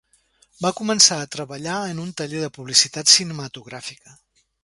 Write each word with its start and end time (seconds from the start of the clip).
Va 0.65 0.69
començar 0.79 1.17
a 1.25 1.27
treballar 1.35 1.75
en 1.91 2.01
un 2.05 2.09
taller 2.21 2.41
de 2.45 2.49
publicitat 2.57 3.13
cinematogràfica. 3.19 4.19